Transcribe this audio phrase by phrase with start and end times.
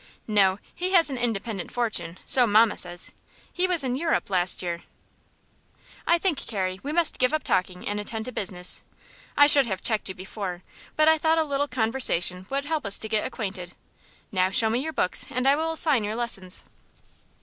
[0.27, 3.11] "No; he has an independent fortune, so mamma says.
[3.53, 4.81] He was in Europe last year."
[6.07, 8.81] "I think, Carrie, we must give up talking and attend to business.
[9.37, 10.63] I should have checked you before,
[10.95, 13.75] but I thought a little conversation would help us to get acquainted.
[14.31, 16.63] Now show me your books, and I will assign your lessons."